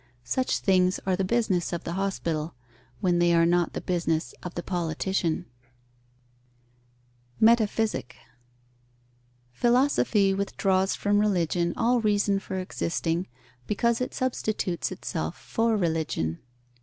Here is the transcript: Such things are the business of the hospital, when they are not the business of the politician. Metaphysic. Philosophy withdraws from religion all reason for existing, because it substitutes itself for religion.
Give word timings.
Such 0.25 0.57
things 0.57 0.99
are 1.05 1.15
the 1.15 1.23
business 1.23 1.71
of 1.71 1.83
the 1.83 1.93
hospital, 1.93 2.55
when 3.01 3.19
they 3.19 3.35
are 3.35 3.45
not 3.45 3.73
the 3.73 3.81
business 3.81 4.33
of 4.41 4.55
the 4.55 4.63
politician. 4.63 5.45
Metaphysic. 7.39 8.15
Philosophy 9.53 10.33
withdraws 10.33 10.95
from 10.95 11.19
religion 11.19 11.75
all 11.77 12.01
reason 12.01 12.39
for 12.39 12.57
existing, 12.57 13.27
because 13.67 14.01
it 14.01 14.15
substitutes 14.15 14.91
itself 14.91 15.37
for 15.39 15.77
religion. 15.77 16.39